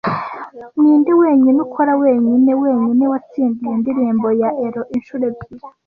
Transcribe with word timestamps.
Ninde 0.79 1.11
wenyine 1.21 1.59
ukora 1.67 1.91
wenyine 2.03 2.51
wenyine 2.63 3.03
watsindiye 3.11 3.73
indirimbo 3.77 4.27
ya 4.41 4.49
Euro 4.65 4.81
inshuro 4.95 5.23
ebyiri 5.31 5.65